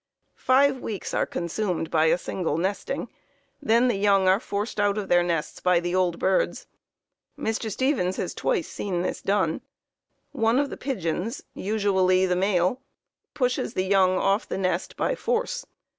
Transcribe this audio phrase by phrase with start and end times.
[0.41, 3.07] "Five weeks are consumed by a single nesting.
[3.61, 6.65] Then the young are forced out of their nests by the old birds.
[7.37, 7.69] Mr.
[7.71, 9.61] Stevens has twice seen this done.
[10.31, 12.81] One of the pigeons, usually the male,
[13.35, 15.67] pushes the young off the nest by force.